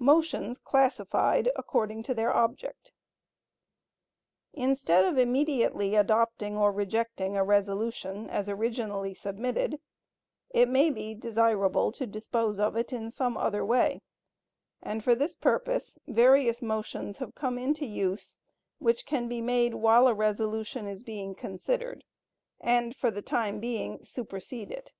[0.00, 2.90] Motions Classified According to their Object.
[4.52, 9.78] Instead of immediately adopting or rejecting a resolution as originally submitted,
[10.52, 14.02] it may be desirable to dispose of it in some other way,
[14.82, 18.38] and for this purpose various motions have come into use,
[18.80, 22.02] which can be made while a resolution is being considered,
[22.60, 24.92] and for the time being, supersede it.